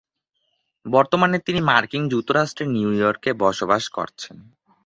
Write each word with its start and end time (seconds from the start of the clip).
বর্তমানে 0.85 1.37
তিনি 1.39 1.59
মার্কিন 1.61 2.03
যুক্তরাষ্ট্রের 2.09 2.69
নিউইয়র্কে 2.69 3.31
বসবাস 3.43 3.83
করছেন। 3.89 4.35